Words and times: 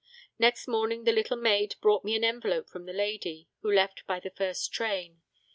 Next 0.39 0.67
morning 0.67 1.03
the 1.03 1.11
little 1.11 1.37
maid 1.37 1.75
brought 1.79 2.03
me 2.03 2.15
an 2.15 2.23
envelope 2.23 2.67
from 2.71 2.87
the 2.87 2.91
lady, 2.91 3.47
who 3.59 3.71
left 3.71 4.07
by 4.07 4.19
the 4.19 4.31
first 4.31 4.73
train. 4.73 5.21